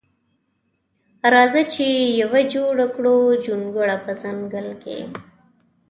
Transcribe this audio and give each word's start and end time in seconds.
راخه 1.33 1.63
چی 1.73 1.87
یوه 2.21 2.41
جوړه 2.53 2.85
کړو 2.95 3.17
جونګړه 3.45 3.95
په 4.05 4.11
ځنګل 4.21 4.67
کی. 4.83 4.99